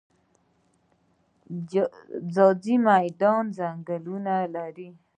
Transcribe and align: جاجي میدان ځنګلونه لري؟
جاجي 2.33 2.75
میدان 2.89 3.43
ځنګلونه 3.57 4.33
لري؟ 4.55 4.89